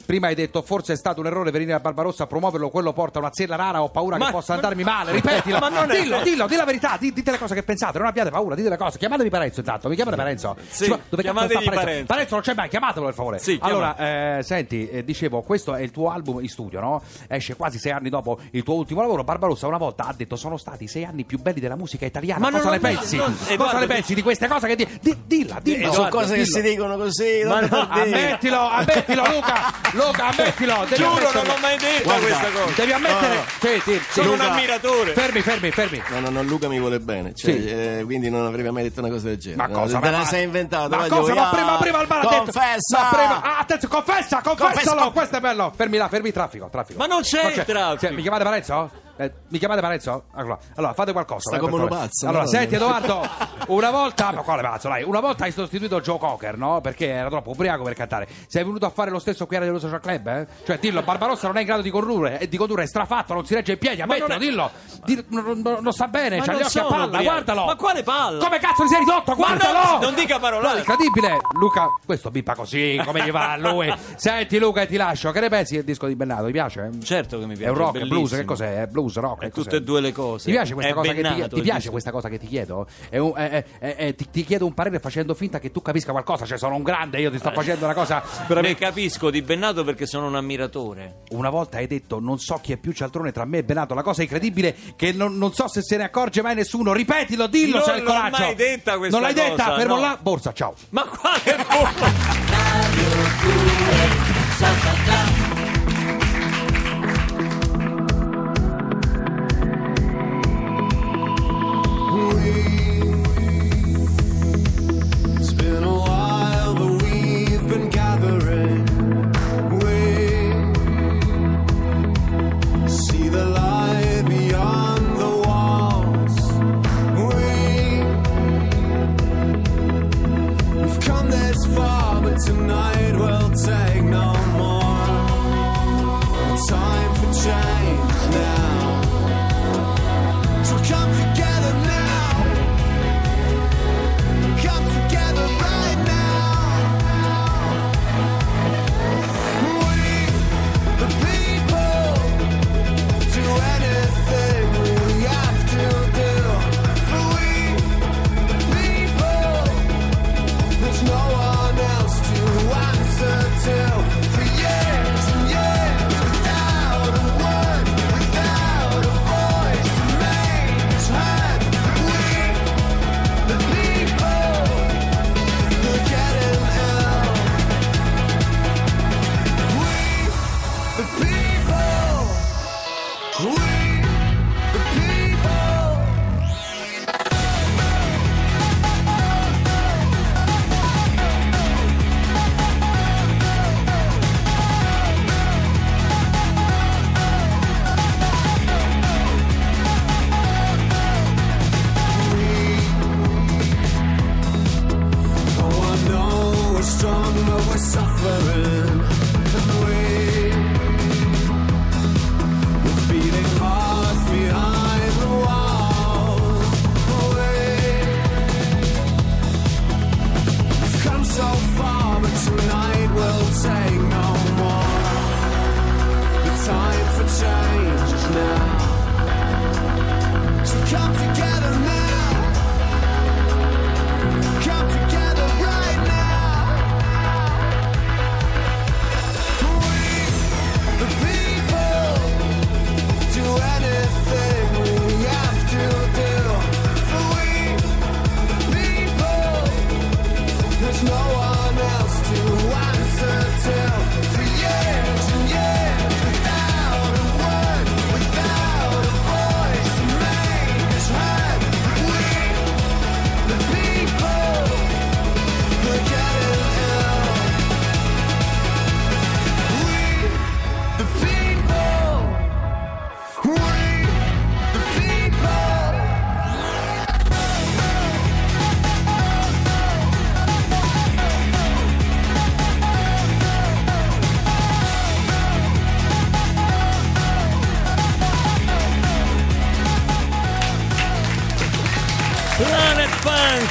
Prima 0.04 0.26
hai 0.28 0.34
detto 0.34 0.62
forse 0.62 0.92
è 0.94 0.96
stato 0.96 1.20
un 1.20 1.26
errore 1.26 1.50
venire 1.50 1.72
a 1.72 1.80
Barbarossa 1.80 2.24
a 2.24 2.26
promuoverlo, 2.26 2.70
quello 2.70 2.92
porta 2.92 3.18
una 3.18 3.30
zella 3.32 3.56
rara, 3.56 3.82
ho 3.82 3.88
paura 3.90 4.16
Ma- 4.18 4.26
che 4.26 4.32
possa 4.32 4.52
ma- 4.52 4.58
andarmi 4.58 4.82
male, 4.82 5.12
ripetilo. 5.12 5.58
Ma 5.62 5.68
non 5.68 5.90
è 5.90 6.00
dillo, 6.00 6.16
vero. 6.18 6.22
dillo, 6.30 6.46
di 6.46 6.56
la 6.56 6.64
verità, 6.64 6.96
di- 6.98 7.12
dite 7.12 7.30
le 7.30 7.38
cose 7.38 7.54
che 7.54 7.62
pensate, 7.62 7.98
non 7.98 8.06
abbiate 8.08 8.30
paura, 8.30 8.54
dite 8.54 8.68
le 8.68 8.76
cose. 8.76 8.98
Chiamatemi 8.98 9.30
Parenzo 9.30 9.60
intanto, 9.60 9.88
mi 9.88 9.94
chiamate 9.94 10.16
Parenzo? 10.16 10.56
Sì, 10.68 10.84
Ci 10.84 10.98
dove 11.08 11.22
sta 11.22 11.32
Parenzo? 11.32 11.70
Parenzo. 11.70 12.04
Parenzo 12.06 12.34
non 12.34 12.42
c'è 12.42 12.54
mai, 12.54 12.68
chiamatelo 12.68 13.04
per 13.06 13.14
favore. 13.14 13.38
Sì, 13.38 13.58
allora, 13.62 14.38
eh, 14.38 14.42
senti, 14.42 14.88
eh, 14.88 15.04
dicevo, 15.04 15.42
questo 15.42 15.74
è 15.74 15.80
il 15.82 15.90
tuo 15.90 16.10
album 16.10 16.40
in 16.40 16.48
studio, 16.48 16.80
no? 16.80 17.02
Esce 17.28 17.54
quasi 17.56 17.78
sei 17.78 17.92
anni 17.92 18.08
dopo 18.10 18.38
il 18.50 18.62
tuo 18.62 18.74
ultimo 18.74 19.00
lavoro. 19.00 19.24
Barbarossa 19.24 19.66
una 19.66 19.78
volta 19.78 20.04
ha 20.06 20.14
detto 20.16 20.36
sono 20.36 20.56
stati 20.56 20.86
sei 20.88 21.04
anni 21.04 21.24
più 21.24 21.38
belli 21.40 21.60
della 21.60 21.76
musica 21.76 22.04
italiana. 22.06 22.40
Ma 22.40 22.50
cosa 22.50 22.64
non- 22.64 22.72
ne 22.72 22.78
pensi? 22.80 23.16
non- 23.16 23.36
cosa 23.36 23.52
Edoardo, 23.52 23.78
ne 23.78 23.86
pensi 23.86 24.14
di 24.14 24.22
queste 24.22 24.48
cose 24.48 24.66
che 24.68 24.76
di, 24.76 24.86
di- 25.00 25.16
dilla, 25.26 25.58
dilla. 25.62 25.92
sono 25.92 26.08
cose 26.08 26.34
che 26.34 26.42
dillo. 26.42 26.56
si 26.56 26.62
dicono 26.62 26.96
così. 26.96 27.42
Non. 27.44 27.68
Ammettilo, 27.70 28.58
ammettilo 28.58 29.22
Luca, 29.28 29.72
Luca, 29.92 30.26
ammettilo. 30.28 30.86
Giuro, 30.94 31.08
ammetterlo. 31.10 31.32
non 31.32 31.46
l'ho 31.46 31.60
mai 31.60 31.76
detta 31.78 32.02
Guarda, 32.02 32.26
questa 32.26 32.50
cosa. 32.50 32.72
Devi 32.76 32.92
ammettere. 32.92 33.28
No, 33.28 33.34
no. 33.34 33.44
Sì, 33.60 33.68
sì, 33.68 33.80
sì. 33.92 34.02
Sono 34.12 34.30
un 34.32 34.36
Luca. 34.38 34.50
ammiratore. 34.50 35.12
Fermi, 35.12 35.40
fermi, 35.42 35.70
fermi. 35.70 36.02
No, 36.08 36.20
no, 36.20 36.30
no, 36.30 36.42
Luca 36.42 36.68
mi 36.68 36.78
vuole 36.78 36.98
bene, 37.00 37.34
cioè, 37.34 37.50
Sì. 37.52 37.66
eh, 37.68 38.02
quindi 38.04 38.30
non 38.30 38.46
avrebbe 38.46 38.70
mai 38.70 38.84
detto 38.84 39.00
una 39.00 39.10
cosa 39.10 39.28
del 39.28 39.38
genere. 39.38 39.68
Ma 39.68 39.78
cosa? 39.78 39.98
Te 39.98 40.10
la 40.10 40.18
ma- 40.18 40.24
sei 40.24 40.42
inventato. 40.44 40.96
Ma 40.96 41.06
cosa? 41.08 41.34
Ma 41.34 41.48
Ah, 41.48 41.50
prima, 41.54 41.76
prima 41.78 42.00
il 42.00 42.06
bar 42.06 42.18
ha 42.18 42.28
detto. 42.28 42.36
Confessa! 42.36 43.00
Ma 43.02 43.08
prima, 43.10 43.42
ah, 43.42 43.58
attenzione, 43.58 43.94
confessa, 43.94 44.40
confessalo. 44.40 44.74
Confessa. 44.82 45.10
Questo 45.10 45.36
è 45.36 45.40
bello. 45.40 45.72
Fermi 45.76 45.96
là, 45.98 46.08
fermi 46.08 46.28
il 46.28 46.34
traffico, 46.34 46.68
traffico. 46.70 46.98
Ma 46.98 47.06
non 47.06 47.22
c'è 47.22 47.46
il 47.52 47.64
traffico. 47.64 48.06
Sì, 48.06 48.14
mi 48.14 48.22
chiamate 48.22 48.44
Parenzo? 48.44 48.90
Eh, 49.16 49.32
mi 49.48 49.58
chiamate 49.58 49.80
Parenzo? 49.80 50.24
Allora, 50.32 50.58
allora, 50.76 50.92
fate 50.94 51.12
qualcosa. 51.12 51.48
Sta 51.50 51.56
eh, 51.56 51.60
come 51.60 51.74
uno 51.74 51.86
pazzo, 51.86 52.26
Allora, 52.26 52.42
no? 52.44 52.48
senti 52.48 52.74
Edoardo, 52.74 53.28
una 53.68 53.90
volta, 53.90 54.32
ma 54.32 54.40
quale 54.42 54.62
pazzo, 54.62 54.88
dai, 54.88 55.02
una 55.02 55.20
volta 55.20 55.44
hai 55.44 55.52
sostituito 55.52 56.00
Joe 56.00 56.18
Cocker, 56.18 56.56
no? 56.56 56.80
Perché 56.80 57.08
era 57.08 57.28
troppo 57.28 57.50
ubriaco 57.50 57.82
per 57.84 57.94
cantare. 57.94 58.26
Sei 58.46 58.64
venuto 58.64 58.86
a 58.86 58.90
fare 58.90 59.10
lo 59.10 59.18
stesso 59.18 59.46
qui 59.46 59.56
a 59.56 59.58
Radio 59.60 59.78
Social 59.78 60.00
Club, 60.00 60.26
eh? 60.26 60.46
Cioè, 60.64 60.78
dillo, 60.78 61.02
Barbarossa 61.02 61.46
non 61.46 61.56
è 61.58 61.60
in 61.60 61.66
grado 61.66 61.82
di 61.82 61.90
condurre, 61.90 62.38
e 62.38 62.48
di 62.48 62.56
condurre, 62.56 62.84
è 62.84 62.86
strafatto, 62.86 63.34
non 63.34 63.44
si 63.44 63.54
regge 63.54 63.72
in 63.72 63.78
piedi, 63.78 64.00
ammettilo, 64.00 64.26
è- 64.28 64.38
dillo. 64.38 64.70
Dillo, 65.04 65.22
non, 65.28 65.60
non- 65.62 65.78
non 65.82 65.92
sta 65.92 66.08
bene, 66.08 66.38
Ma 66.38 66.44
c'ha 66.44 66.54
gli 66.54 66.62
occhi 66.62 66.78
a 66.78 66.84
palla, 66.84 67.04
ubriaco. 67.04 67.24
guardalo. 67.24 67.64
Ma 67.66 67.76
quale 67.76 68.02
palla? 68.02 68.42
Come 68.44 68.58
cazzo 68.58 68.82
ti 68.82 68.88
sei 68.88 68.98
ridotto? 69.00 69.34
Guardalo! 69.34 69.90
non- 69.92 70.00
non 70.00 70.14
dica 70.14 70.38
parolacce. 70.38 70.78
Incredibile. 70.78 71.36
Luca, 71.58 71.86
questo 72.04 72.30
bippa 72.30 72.54
così, 72.54 73.00
come 73.04 73.22
gli 73.24 73.30
va 73.30 73.52
a 73.52 73.56
lui. 73.58 73.92
Senti 74.16 74.58
Luca, 74.58 74.86
ti 74.86 74.96
lascio. 74.96 75.30
Che 75.32 75.40
ne 75.40 75.48
pensi 75.48 75.74
del 75.74 75.84
disco 75.84 76.06
di 76.06 76.16
Bennato? 76.16 76.46
Ti 76.46 76.52
piace? 76.52 76.90
Certo 77.02 77.38
che 77.38 77.46
mi 77.46 77.54
piace. 77.56 77.66
È 77.66 77.68
un 77.70 77.76
rock, 77.76 77.92
bellissimo. 77.92 78.18
blues, 78.20 78.30
che 78.36 78.44
cos'è? 78.44 78.82
È 78.82 78.86
blues, 78.86 79.00
rock? 79.10 79.44
È 79.44 79.50
tutte 79.50 79.76
e 79.76 79.82
due 79.82 80.00
le 80.00 80.12
cose. 80.12 80.46
Ti 80.46 80.50
piace 80.52 80.74
questa 80.74 80.92
cosa 80.94 81.12
che 81.12 81.22
ti, 81.22 81.22
Bennato 81.22 81.56
ti 81.56 81.62
piace 81.62 81.90
questa 81.90 82.10
cosa 82.10 82.28
che 82.28 82.38
ti 82.38 82.46
chiedo? 82.46 82.86
È 83.08 83.18
un- 83.18 83.32
è- 83.36 83.64
è- 83.78 83.96
è- 83.96 84.14
ti, 84.14 84.28
ti 84.30 84.44
chiedo 84.44 84.66
un 84.66 84.74
parere 84.74 84.98
facendo 85.00 85.34
finta 85.34 85.58
che 85.58 85.70
tu 85.70 85.80
capisca 85.82 86.12
qualcosa, 86.12 86.44
cioè 86.44 86.58
sono 86.58 86.74
un 86.76 86.82
grande, 86.82 87.20
io 87.20 87.30
ti 87.30 87.38
sto 87.38 87.50
facendo 87.52 87.84
una 87.84 87.94
cosa 87.94 88.22
Ne 88.42 88.44
veramente 88.48 88.84
capisco 88.84 89.30
di 89.30 89.42
Bennato 89.42 89.84
perché 89.84 90.06
sono 90.06 90.26
un 90.26 90.36
ammiratore. 90.36 91.22
una 91.30 91.50
volta 91.50 91.78
hai 91.78 91.86
detto 91.86 92.18
non 92.20 92.38
so 92.38 92.58
chi 92.62 92.72
è 92.72 92.76
più 92.76 92.92
cialtrone 92.92 93.32
tra 93.32 93.44
me 93.44 93.58
e 93.58 93.64
Benato, 93.64 93.94
la 93.94 94.02
cosa 94.02 94.22
incredibile 94.22 94.74
che 94.96 95.12
non, 95.12 95.36
non 95.38 95.52
so 95.52 95.68
se 95.68 95.80
se 95.82 95.96
ne 95.96 96.04
accorge 96.04 96.42
mai 96.42 96.54
nessuno. 96.54 96.92
Ripetilo, 96.92 97.46
dillo 97.46 97.76
Non 97.76 97.84
se 97.84 97.90
hai 97.92 97.98
il 97.98 98.04
l'ho 98.04 98.10
coraggio. 98.12 98.42
mai 98.42 98.54
detta 98.54 98.96
questa 98.98 99.16
Non 99.18 99.26
l'hai 99.26 99.34
detta, 99.34 99.64
cosa, 99.64 99.76
fermo 99.78 99.94
no. 99.94 100.00
là, 100.00 100.18
borsa, 100.20 100.52
ciao. 100.52 100.74
Ma 100.90 101.02
quale 101.04 101.56
bolla? 101.68 103.20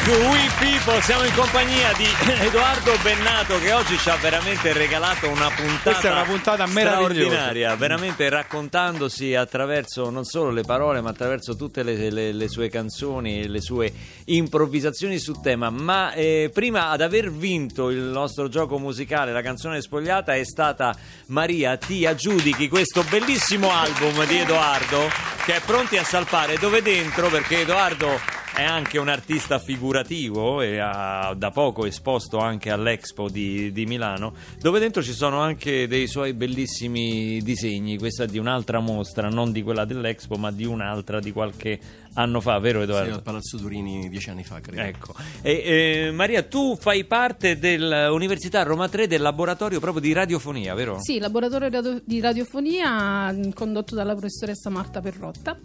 We 0.04 0.50
People, 0.58 1.00
siamo 1.04 1.26
in 1.26 1.34
compagnia 1.36 1.94
di 1.94 2.06
Edoardo 2.44 2.92
Bennato 3.04 3.60
che 3.60 3.72
oggi 3.72 3.96
ci 4.00 4.10
ha 4.10 4.16
veramente 4.16 4.74
regalato 4.74 5.30
una 5.30 5.48
puntata 5.50 5.82
Questa 5.84 6.08
è 6.08 6.12
una 6.12 6.24
puntata 6.24 6.66
straordinaria, 6.66 7.76
veramente 7.76 8.28
raccontandosi 8.28 9.36
attraverso 9.36 10.10
non 10.10 10.24
solo 10.24 10.50
le 10.50 10.64
parole 10.64 11.02
ma 11.02 11.12
attraverso 11.12 11.56
tutte 11.56 11.84
le, 11.84 12.10
le- 12.10 12.32
le 12.32 12.50
sue 12.50 12.68
canzoni 12.68 13.42
e 13.42 13.48
le 13.48 13.62
sue 13.62 13.94
improvvisazioni 14.26 15.20
sul 15.20 15.40
tema. 15.40 15.70
Ma 15.70 16.14
eh, 16.14 16.50
prima 16.52 16.90
ad 16.90 17.02
aver 17.02 17.32
vinto 17.32 17.92
il 17.92 18.00
nostro 18.00 18.50
gioco 18.50 18.80
musicale, 18.80 19.32
la 19.32 19.44
canzone 19.44 19.82
spogliata, 19.82 20.34
è 20.34 20.44
stata 20.44 20.96
Maria 21.28 21.78
Ti 21.78 22.08
aggiudichi 22.08 22.70
questo 22.70 23.04
bellissimo 23.08 23.72
album 23.72 24.26
di 24.26 24.40
Edoardo 24.40 25.10
che 25.46 25.58
è 25.58 25.62
pronti 25.64 25.98
a 25.98 26.04
salpare. 26.04 26.58
Dove 26.58 26.82
dentro? 26.82 27.30
Perché 27.30 27.62
Edoardo 27.62 28.41
è 28.62 28.64
anche 28.64 29.00
un 29.00 29.10
artista 29.10 29.58
figurativo 29.58 30.62
e 30.62 30.78
ha 30.78 31.34
da 31.36 31.50
poco 31.50 31.88
esposto 31.88 32.38
anche 32.38 32.70
all'Expo 32.70 33.28
di, 33.28 33.72
di 33.72 33.88
Milano, 33.88 34.34
dove 34.60 34.78
dentro 34.80 35.02
ci 35.02 35.14
sono 35.14 35.40
anche 35.40 35.88
dei 35.88 36.06
suoi 36.08 36.34
bellissimi 36.34 37.42
disegni. 37.42 37.98
Questa 37.98 38.26
è 38.26 38.28
di 38.28 38.38
un'altra 38.38 38.80
mostra, 38.80 39.30
non 39.30 39.52
di 39.52 39.64
quella 39.64 39.86
dell'Expo, 39.86 40.36
ma 40.36 40.52
di 40.52 40.66
un'altra 40.66 41.20
di 41.20 41.32
qualche 41.32 41.80
anno 42.14 42.40
fa, 42.40 42.60
vero 42.60 42.80
Sì, 42.80 42.84
Edoardo? 42.84 43.14
al 43.16 43.24
Palazzo 43.24 43.58
Durini 43.58 44.10
dieci 44.10 44.30
anni 44.30 44.44
fa, 44.44 44.60
credo. 44.60 44.82
Ecco, 44.82 45.14
e, 45.42 45.64
eh, 46.08 46.12
Maria, 46.12 46.44
tu 46.44 46.78
fai 46.80 47.06
parte 47.06 47.58
dell'Università 47.58 48.62
Roma 48.62 48.88
3 48.88 49.08
del 49.08 49.22
laboratorio 49.22 49.80
proprio 49.80 50.02
di 50.02 50.14
radiofonia, 50.14 50.76
vero? 50.76 50.98
Sì, 51.02 51.18
laboratorio 51.18 52.02
di 52.06 52.20
radiofonia 52.20 53.36
condotto 53.56 53.96
dalla 53.96 54.12
professoressa 54.14 54.70
Marta 54.70 55.02
Perrotta. 55.02 55.58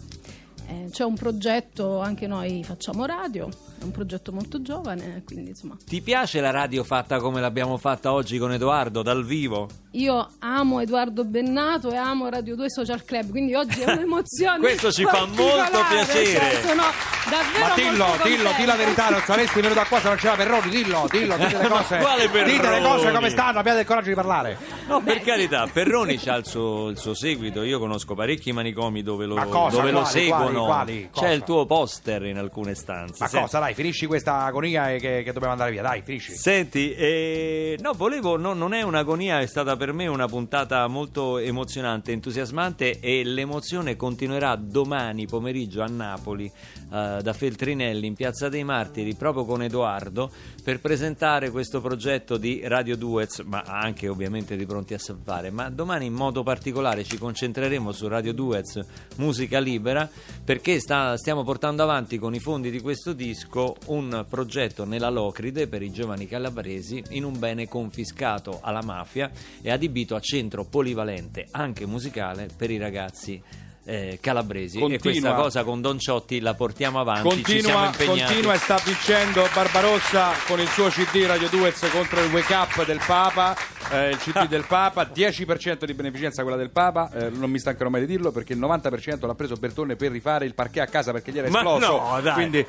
Eh, 0.69 0.89
c'è 0.91 1.05
un 1.05 1.15
progetto, 1.15 2.01
anche 2.01 2.27
noi 2.27 2.65
facciamo 2.65 3.05
radio, 3.07 3.49
è 3.79 3.85
un 3.85 3.91
progetto 3.91 4.33
molto 4.33 4.63
giovane, 4.63 5.23
quindi 5.25 5.51
insomma 5.51 5.77
Ti 5.85 6.01
piace 6.01 6.41
la 6.41 6.51
radio 6.51 6.83
fatta 6.85 7.19
come 7.19 7.41
l'abbiamo 7.41 7.77
fatta 7.77 8.13
oggi 8.13 8.39
con 8.39 8.53
Edoardo, 8.53 9.03
dal 9.03 9.25
vivo? 9.25 9.69
io 9.97 10.29
amo 10.41 10.81
Edoardo 10.81 11.25
Bennato 11.25 11.91
e 11.91 11.97
amo 11.97 12.29
Radio 12.29 12.55
2 12.55 12.69
Social 12.71 13.03
Club, 13.05 13.31
quindi 13.31 13.55
oggi 13.55 13.81
è 13.81 13.91
un'emozione. 13.91 14.59
Questo 14.61 14.93
ci 14.93 15.05
fa 15.05 15.25
molto 15.25 15.79
piacere. 15.89 16.27
cioè, 16.53 16.61
sono 16.63 16.83
davvero 17.31 17.67
Ma 17.67 17.75
dillo, 17.75 18.05
molto 18.07 18.23
dillo, 18.29 18.43
contenta. 18.43 18.61
di 18.61 18.67
la 18.67 18.75
verità, 18.77 19.09
non 19.09 19.21
saresti 19.25 19.61
venuto 19.63 19.83
qua 19.89 19.99
se 20.01 20.09
non 20.09 20.17
c'era 20.19 20.35
Perroni, 20.35 20.69
dillo, 20.69 21.07
dillo, 21.11 21.37
dite 21.39 21.57
le 21.57 21.69
cose. 21.69 21.99
Dite 22.45 22.69
le 22.69 22.81
cose 22.83 23.11
come 23.11 23.31
stanno, 23.31 23.59
abbiate 23.59 23.81
il 23.81 23.87
coraggio 23.87 24.09
di 24.11 24.15
parlare. 24.15 24.59
No, 24.87 25.01
per 25.01 25.21
carità, 25.23 25.67
Perroni 25.73 26.21
ha 26.27 26.35
il 26.37 26.47
suo, 26.47 26.89
il 26.89 26.99
suo 26.99 27.15
seguito. 27.15 27.63
Io 27.63 27.79
conosco 27.79 28.15
parecchi 28.15 28.53
manicomi 28.53 29.03
dove 29.03 29.25
lo, 29.25 29.35
cosa? 29.49 29.77
dove 29.79 29.93
lo 29.93 30.01
Quali, 30.01 30.13
seguono. 30.13 30.65
quali, 30.67 31.09
quali? 31.11 31.11
C'è 31.11 31.31
il 31.35 31.43
tuo 31.43 31.65
poster 31.65 32.25
in 32.27 32.37
alcune 32.37 32.75
stanze. 32.75 33.17
Ma 33.21 33.29
Senti- 33.29 33.45
cosa, 33.47 33.59
dai, 33.67 33.75
finisci 33.75 34.07
questa 34.07 34.45
agonia 34.45 34.87
che, 34.97 35.23
che 35.23 35.33
dobbiamo 35.33 35.51
andare 35.51 35.73
via, 35.73 35.83
dai, 35.83 36.03
finisci. 36.03 36.35
Senti, 36.35 36.95
eh, 36.95 37.77
no, 37.81 37.93
volevo, 37.95 38.37
no, 38.37 38.53
non 38.53 38.75
è 38.75 38.83
un'agonia, 38.83 39.41
è 39.41 39.47
stata 39.47 39.77
per 39.77 39.93
me 39.93 40.07
una 40.07 40.27
puntata 40.27 40.87
molto 40.87 41.39
emozionante, 41.39 42.13
entusiasmante 42.13 43.01
e 43.01 43.25
l'emozione 43.25 43.97
continuerà 43.97 44.55
domani 44.55 45.27
pomeriggio 45.27 45.83
a 45.83 45.87
Napoli 45.87 46.47
eh, 46.47 47.19
da 47.21 47.33
Feltrinelli 47.33 48.07
in 48.07 48.15
Piazza 48.15 48.49
dei 48.49 48.63
Martiri 48.63 49.15
proprio 49.15 49.45
con 49.45 49.63
Edoardo 49.63 50.31
per 50.63 50.81
presentare 50.81 51.51
questo 51.51 51.81
progetto 51.81 52.37
di 52.37 52.61
Radio 52.65 52.97
Duets, 52.97 53.41
ma 53.41 53.63
anche 53.63 54.09
ovviamente 54.09 54.57
di 54.57 54.67
Pronti 54.67 54.95
a 54.95 54.99
Salvare. 54.99 55.51
Ma 55.51 55.71
domani 55.71 56.07
in 56.07 56.15
modo 56.15 56.43
particolare 56.43 57.03
ci 57.03 57.19
concentreremo 57.19 57.91
su 57.91 58.07
Radio 58.07 58.33
Duets 58.33 58.79
Musica 59.17 59.59
Libera 59.59 60.09
perché 60.45 60.79
sta- 60.79 61.17
stiamo 61.17 61.43
portando 61.43 61.83
avanti 61.83 62.19
con 62.19 62.35
i 62.35 62.39
fondi 62.39 62.71
di 62.71 62.81
questo 62.81 63.13
disco 63.13 63.56
un 63.87 64.27
progetto 64.29 64.85
nella 64.85 65.09
Locride 65.09 65.67
per 65.67 65.83
i 65.83 65.91
giovani 65.91 66.27
calabresi 66.27 67.03
in 67.11 67.25
un 67.25 67.39
bene 67.39 67.67
confiscato 67.67 68.59
alla 68.61 68.83
mafia 68.83 69.31
e 69.63 69.71
adibito 69.71 70.15
a 70.15 70.21
centro 70.21 70.65
polivalente 70.65 71.47
anche 71.51 71.87
musicale 71.87 72.49
per 72.55 72.71
i 72.71 72.77
ragazzi 72.77 73.43
eh, 73.87 74.19
calabresi 74.21 74.79
Continua. 74.79 74.97
e 74.97 74.99
questa 74.99 75.35
cosa 75.35 75.63
con 75.63 75.81
Don 75.81 75.99
Ciotti 75.99 76.41
la 76.41 76.55
portiamo 76.55 76.99
avanti 76.99 77.29
Continua, 77.29 77.93
continua 77.97 78.55
e 78.55 78.59
sta 78.59 78.81
vincendo 78.85 79.47
Barbarossa 79.55 80.33
con 80.47 80.59
il 80.61 80.69
suo 80.69 80.89
CD 80.89 81.25
Radio 81.25 81.49
Duets 81.49 81.89
contro 81.91 82.21
il 82.23 82.33
Wake 82.33 82.53
Up 82.53 82.85
del 82.85 83.01
Papa, 83.07 83.57
eh, 83.91 84.11
il 84.11 84.19
CD 84.19 84.47
del 84.49 84.65
Papa, 84.67 85.09
10% 85.15 85.85
di 85.85 85.95
beneficenza 85.95 86.43
quella 86.43 86.57
del 86.59 86.71
Papa, 86.71 87.11
eh, 87.13 87.31
non 87.31 87.49
mi 87.49 87.61
stancherò 87.61 87.89
mai 87.89 88.01
di 88.01 88.07
dirlo 88.09 88.33
perché 88.33 88.55
il 88.55 88.59
90% 88.59 89.25
l'ha 89.25 89.35
preso 89.35 89.55
Bertone 89.55 89.95
per 89.95 90.11
rifare 90.11 90.47
il 90.47 90.55
parquet 90.55 90.83
a 90.87 90.91
casa 90.91 91.13
perché 91.13 91.31
gli 91.31 91.39
era 91.39 91.49
Ma 91.49 91.59
esploso. 91.59 91.87
no, 91.87 92.21
dai. 92.21 92.35
Quindi 92.35 92.67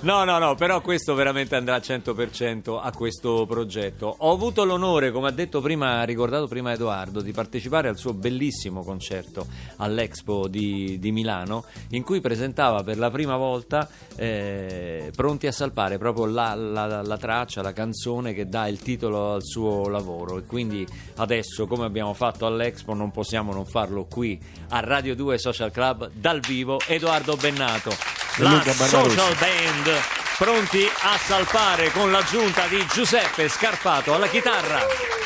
No, 0.00 0.22
no, 0.22 0.38
no, 0.38 0.54
però 0.54 0.80
questo 0.80 1.14
veramente 1.14 1.56
andrà 1.56 1.74
al 1.74 1.82
100% 1.84 2.78
a 2.80 2.92
questo 2.92 3.44
progetto. 3.46 4.14
Ho 4.18 4.32
avuto 4.32 4.64
l'onore, 4.64 5.10
come 5.10 5.26
ha 5.28 5.32
detto 5.32 5.60
prima, 5.60 6.04
ricordato 6.04 6.46
prima 6.46 6.72
Edoardo, 6.72 7.20
di 7.20 7.32
partecipare 7.32 7.88
al 7.88 7.96
suo 7.96 8.12
bellissimo 8.14 8.84
concerto 8.84 9.46
all'Expo 9.78 10.46
di, 10.52 10.98
di 11.00 11.10
Milano, 11.10 11.64
in 11.90 12.04
cui 12.04 12.20
presentava 12.20 12.84
per 12.84 12.98
la 12.98 13.10
prima 13.10 13.36
volta 13.36 13.88
eh, 14.16 15.10
Pronti 15.16 15.46
a 15.48 15.52
salpare 15.52 15.98
proprio 15.98 16.26
la, 16.26 16.54
la- 16.54 17.02
la 17.02 17.16
traccia, 17.16 17.62
la 17.62 17.72
canzone 17.72 18.34
che 18.34 18.46
dà 18.48 18.68
il 18.68 18.78
titolo 18.80 19.32
al 19.32 19.42
suo 19.42 19.88
lavoro. 19.88 20.38
E 20.38 20.44
quindi 20.44 20.86
adesso, 21.16 21.66
come 21.66 21.84
abbiamo 21.86 22.12
fatto 22.14 22.46
all'Expo, 22.46 22.94
non 22.94 23.10
possiamo 23.10 23.52
non 23.52 23.66
farlo 23.66 24.04
qui 24.04 24.38
a 24.68 24.80
Radio 24.80 25.16
2 25.16 25.38
Social 25.38 25.70
Club 25.72 26.10
dal 26.12 26.40
vivo. 26.40 26.78
Edoardo 26.86 27.34
Bennato, 27.36 27.90
la 28.38 28.50
Luca 28.50 28.72
Barbarossa. 28.74 29.08
Social 29.08 29.36
Band, 29.38 29.90
pronti 30.38 30.82
a 30.84 31.16
salpare 31.18 31.90
con 31.92 32.10
l'aggiunta 32.10 32.66
di 32.66 32.84
Giuseppe 32.92 33.48
Scarpato 33.48 34.14
alla 34.14 34.28
chitarra. 34.28 35.21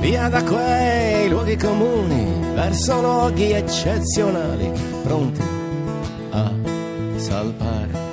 Via 0.00 0.30
da 0.30 0.42
quei 0.42 1.28
luoghi 1.28 1.56
comuni 1.56 2.52
verso 2.54 3.00
luoghi 3.02 3.52
eccezionali, 3.52 4.72
pronti 5.02 5.42
a 6.30 6.50
salpare. 7.16 8.08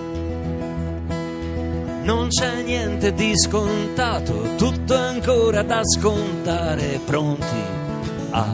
Non 2.04 2.28
c'è 2.28 2.62
niente 2.64 3.14
di 3.14 3.38
scontato, 3.38 4.56
tutto 4.58 4.94
è 4.96 4.98
ancora 4.98 5.64
da 5.64 5.82
scontare, 5.84 7.00
pronti 7.06 7.62
a 8.32 8.54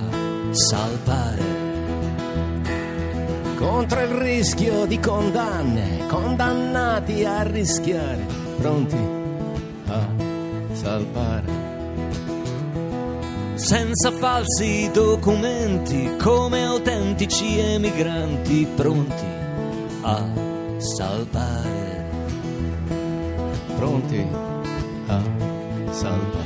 salpare. 0.52 1.42
Contro 3.58 4.00
il 4.00 4.10
rischio 4.10 4.86
di 4.86 5.00
condanne, 5.00 6.06
condannati 6.08 7.26
a 7.26 7.42
rischiare, 7.42 8.26
pronti 8.60 8.98
a 9.88 10.06
salpare. 10.74 11.63
Senza 13.64 14.12
falsi 14.12 14.92
documenti, 14.92 16.18
come 16.22 16.66
autentici 16.66 17.58
emigranti, 17.60 18.68
pronti 18.76 19.26
a 20.02 20.22
salpare. 20.80 22.10
Pronti 23.78 24.28
a 25.08 25.22
salpare. 25.92 26.44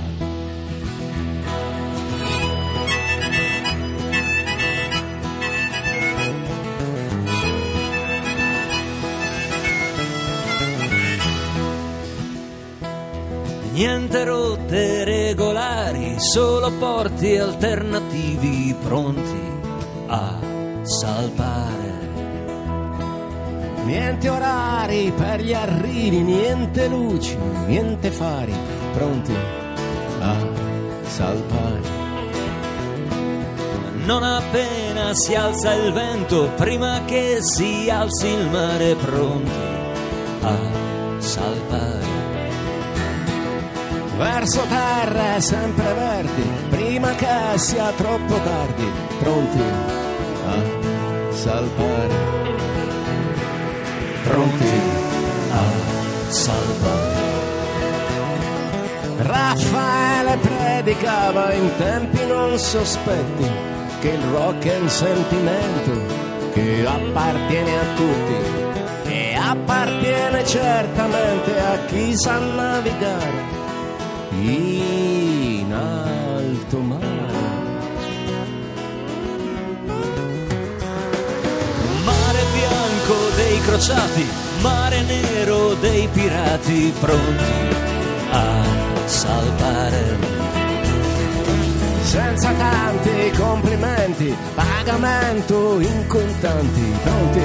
Niente 13.73 14.17
niente 14.17 14.23
rotte 14.23 15.03
regolari, 15.03 15.16
solo 16.17 16.71
porti 16.71 17.37
alternativi 17.37 18.75
pronti 18.83 19.41
a 20.07 20.35
salpare. 20.81 21.95
Niente 23.85 24.27
orari 24.27 25.13
per 25.15 25.41
gli 25.41 25.53
arrivi, 25.53 26.21
niente 26.21 26.87
luci, 26.87 27.37
niente 27.67 28.11
fari, 28.11 28.53
pronti 28.93 29.33
a 30.19 30.35
salpare. 31.03 32.05
Non 34.05 34.23
appena 34.23 35.13
si 35.13 35.35
alza 35.35 35.73
il 35.73 35.93
vento, 35.93 36.49
prima 36.55 37.03
che 37.05 37.37
si 37.41 37.89
alzi 37.89 38.27
il 38.27 38.49
mare, 38.49 38.95
pronti 38.95 39.51
a 40.41 40.55
salpare. 41.19 42.06
Verso 44.47 44.65
terre 44.69 45.41
sempre 45.41 45.93
verdi, 45.93 46.41
prima 46.69 47.13
che 47.15 47.57
sia 47.57 47.91
troppo 47.91 48.33
tardi, 48.33 48.89
pronti 49.19 49.59
a 49.59 51.33
salpare. 51.33 52.15
Pronti 54.23 54.79
a 55.51 56.31
salpare. 56.31 57.15
Raffaele 59.17 60.37
predicava 60.37 61.51
in 61.51 61.69
tempi 61.75 62.25
non 62.25 62.57
sospetti 62.57 63.51
che 63.99 64.07
il 64.11 64.23
rock 64.31 64.65
è 64.65 64.79
un 64.79 64.89
sentimento 64.89 65.91
che 66.53 66.85
appartiene 66.87 67.79
a 67.79 67.95
tutti 67.95 69.11
e 69.11 69.35
appartiene 69.35 70.45
certamente 70.45 71.59
a 71.59 71.79
chi 71.87 72.15
sa 72.15 72.37
navigare 72.39 73.57
in 74.41 75.73
alto 75.73 76.79
mare. 76.79 77.05
Mare 82.03 82.43
bianco 82.53 83.15
dei 83.35 83.59
crociati, 83.61 84.25
mare 84.61 85.01
nero 85.01 85.73
dei 85.75 86.07
pirati 86.07 86.93
pronti 86.99 87.75
a 88.31 88.63
salvare. 89.05 90.45
Senza 92.03 92.51
tanti 92.53 93.31
complimenti, 93.37 94.35
pagamento 94.55 95.79
in 95.79 96.07
contanti, 96.07 96.95
pronti 97.03 97.41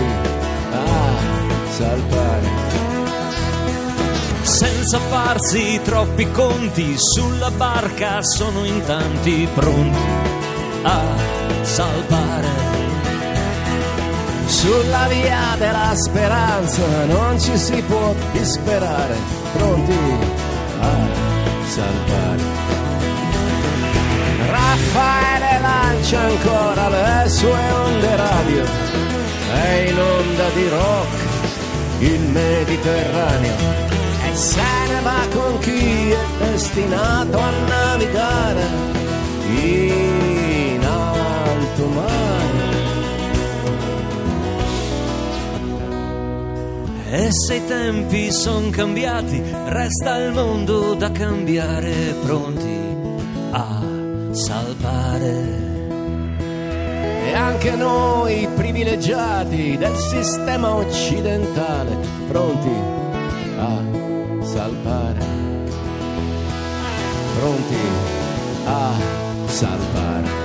a 0.70 1.70
salpare. 1.70 2.71
Senza 4.42 4.98
farsi 4.98 5.80
troppi 5.84 6.28
conti, 6.32 6.96
sulla 6.96 7.50
barca 7.50 8.22
sono 8.22 8.64
in 8.64 8.84
tanti 8.84 9.48
pronti 9.54 9.98
a 10.82 11.00
salvare. 11.62 12.48
Sulla 14.46 15.06
via 15.06 15.54
della 15.58 15.94
speranza 15.94 17.04
non 17.06 17.40
ci 17.40 17.56
si 17.56 17.80
può 17.82 18.14
disperare, 18.32 19.16
pronti 19.52 19.98
a 20.80 20.96
salvare. 21.66 22.42
Raffaele 24.50 25.60
lancia 25.60 26.20
ancora 26.20 26.88
le 26.88 27.28
sue 27.28 27.70
onde 27.70 28.16
radio, 28.16 28.64
è 29.54 29.88
in 29.88 29.98
onda 29.98 30.48
di 30.50 30.68
rock 30.68 31.20
il 32.00 32.20
Mediterraneo 32.20 33.91
se 34.34 34.60
ne 34.88 35.00
va 35.02 35.26
con 35.32 35.58
chi 35.58 36.10
è 36.10 36.24
destinato 36.38 37.38
a 37.38 37.50
navigare 37.68 38.64
in 39.54 40.84
alto 40.84 41.86
mare. 41.86 42.22
E 47.10 47.28
se 47.30 47.56
i 47.56 47.66
tempi 47.66 48.32
son 48.32 48.70
cambiati, 48.70 49.42
resta 49.66 50.16
il 50.16 50.32
mondo 50.32 50.94
da 50.94 51.10
cambiare, 51.12 52.14
pronti 52.24 52.80
a 53.50 53.82
salvare. 54.30 55.70
E 57.24 57.34
anche 57.34 57.76
noi 57.76 58.48
privilegiati 58.54 59.76
del 59.76 59.96
sistema 59.96 60.74
occidentale, 60.74 61.96
pronti 62.28 62.70
a 63.58 63.66
salvare. 63.66 64.01
Pronti 67.38 67.76
a 68.66 68.92
salvare. 69.46 70.41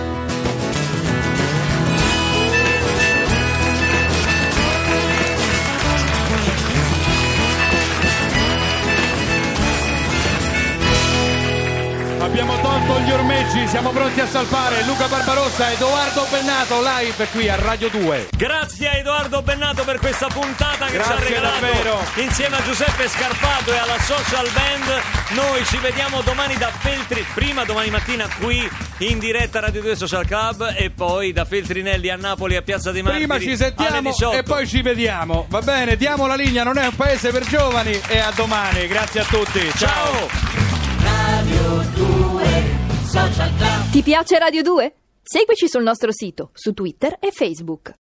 Ormeggi, 13.57 13.67
siamo 13.67 13.89
pronti 13.89 14.19
a 14.19 14.27
salpare. 14.27 14.83
Luca 14.83 15.07
Barbarossa, 15.07 15.71
Edoardo 15.71 16.27
Bennato 16.29 16.81
live 16.81 17.27
qui 17.31 17.49
a 17.49 17.55
Radio 17.55 17.89
2. 17.89 18.29
Grazie 18.37 18.89
a 18.89 18.97
Edoardo 18.97 19.41
Bennato 19.41 19.83
per 19.83 19.99
questa 19.99 20.27
puntata 20.27 20.85
che 20.85 20.91
ci 20.91 20.97
Grazie 20.97 21.13
ha 21.13 21.19
regalato 21.19 21.65
davvero. 21.65 21.99
insieme 22.15 22.57
a 22.57 22.63
Giuseppe 22.63 23.07
Scarpato 23.07 23.73
e 23.73 23.77
alla 23.77 23.99
Social 23.99 24.49
Band. 24.53 25.01
Noi 25.29 25.65
ci 25.65 25.77
vediamo 25.77 26.21
domani 26.21 26.55
da 26.57 26.69
Feltri, 26.69 27.25
prima 27.33 27.63
domani 27.63 27.89
mattina 27.89 28.27
qui 28.39 28.69
in 28.99 29.19
diretta 29.19 29.57
a 29.59 29.61
Radio 29.61 29.81
2 29.81 29.95
Social 29.95 30.25
Club 30.25 30.73
e 30.75 30.89
poi 30.89 31.33
da 31.33 31.45
Feltrinelli 31.45 32.09
a 32.09 32.15
Napoli 32.15 32.55
a 32.55 32.61
Piazza 32.61 32.91
dei 32.91 33.01
Martiri. 33.01 33.25
Prima 33.27 33.39
ci 33.39 33.57
sentiamo 33.57 34.09
18. 34.11 34.37
e 34.37 34.43
poi 34.43 34.67
ci 34.67 34.81
vediamo. 34.81 35.45
Va 35.49 35.61
bene, 35.61 35.95
diamo 35.95 36.27
la 36.27 36.35
linea, 36.35 36.63
non 36.63 36.77
è 36.77 36.85
un 36.85 36.95
paese 36.95 37.31
per 37.31 37.45
giovani 37.45 37.99
e 38.07 38.19
a 38.19 38.31
domani. 38.35 38.87
Grazie 38.87 39.21
a 39.21 39.25
tutti. 39.25 39.71
Ciao. 39.75 40.66
Ti 43.89 44.01
piace 44.01 44.37
Radio 44.37 44.61
2? 44.61 44.95
Seguici 45.23 45.69
sul 45.69 45.81
nostro 45.81 46.11
sito, 46.11 46.49
su 46.51 46.73
Twitter 46.73 47.15
e 47.21 47.31
Facebook. 47.31 47.95